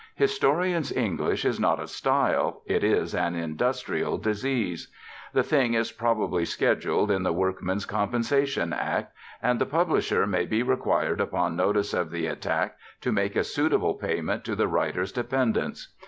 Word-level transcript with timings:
Historians' 0.15 0.91
English 0.91 1.45
is 1.45 1.59
not 1.59 1.79
a 1.79 1.85
style; 1.87 2.63
it 2.65 2.83
is 2.83 3.13
an 3.13 3.35
industrial 3.35 4.17
disease. 4.17 4.91
The 5.31 5.43
thing 5.43 5.75
is 5.75 5.91
probably 5.91 6.43
scheduled 6.43 7.11
in 7.11 7.21
the 7.21 7.31
Workmen's 7.31 7.85
Compensation 7.85 8.73
Act, 8.73 9.13
and 9.43 9.59
the 9.61 9.67
publisher 9.67 10.25
may 10.25 10.47
be 10.47 10.63
required 10.63 11.21
upon 11.21 11.55
notice 11.55 11.93
of 11.93 12.09
the 12.09 12.25
attack 12.25 12.77
to 13.01 13.11
make 13.11 13.35
a 13.35 13.43
suitable 13.43 13.93
payment 13.93 14.43
to 14.45 14.55
the 14.55 14.67
writer's 14.67 15.11
dependants. 15.11 15.93